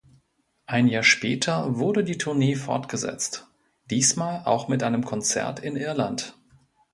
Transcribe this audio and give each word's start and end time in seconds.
Ein 0.65 0.87
Jahr 0.87 1.03
später 1.03 1.77
wurde 1.77 2.03
die 2.03 2.17
Tournee 2.17 2.55
fortgesetzt, 2.55 3.45
diesmal 3.91 4.41
auch 4.45 4.67
mit 4.67 4.81
einem 4.81 5.05
Konzert 5.05 5.59
in 5.59 5.75
Irland. 5.75 6.35